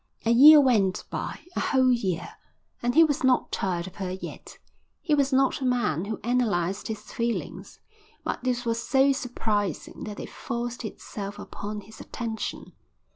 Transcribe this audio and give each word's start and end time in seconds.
A 0.25 0.31
year 0.31 0.59
went 0.59 1.03
by, 1.11 1.41
a 1.55 1.59
whole 1.59 1.91
year, 1.91 2.33
and 2.81 2.95
he 2.95 3.03
was 3.03 3.23
not 3.23 3.51
tired 3.51 3.85
of 3.85 3.97
her 3.97 4.09
yet. 4.09 4.57
He 4.99 5.13
was 5.13 5.31
not 5.31 5.61
a 5.61 5.63
man 5.63 6.05
who 6.05 6.19
analysed 6.23 6.87
his 6.87 7.11
feelings, 7.11 7.79
but 8.23 8.43
this 8.43 8.65
was 8.65 8.81
so 8.81 9.11
surprising 9.11 10.05
that 10.05 10.19
it 10.19 10.27
forced 10.27 10.83
itself 10.85 11.37
upon 11.37 11.81
his 11.81 11.99
attention. 12.01 12.73